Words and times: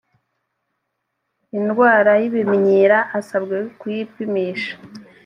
indwara 1.57 2.11
y 2.21 2.23
ibimyira 2.29 2.97
asabwe 3.19 3.57
kuyipimisha 3.79 4.73